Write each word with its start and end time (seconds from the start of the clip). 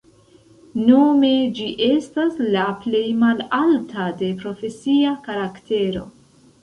Nome 0.85 1.29
ĝi 1.59 1.67
estas 1.87 2.41
la 2.57 2.63
plej 2.85 3.03
malalta 3.25 4.09
de 4.23 4.31
profesia 4.41 5.13
karaktero. 5.29 6.09